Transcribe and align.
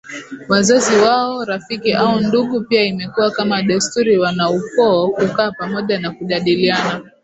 wazazi 0.49 0.95
wao 0.95 1.45
rafiki 1.45 1.93
au 1.93 2.19
ndugu 2.19 2.61
Pia 2.61 2.83
imekuwa 2.85 3.31
kama 3.31 3.63
desturi 3.63 4.17
wanaukoo 4.17 5.07
kukaa 5.09 5.51
pamoja 5.51 5.99
na 5.99 6.11
kujadiliana 6.11 7.11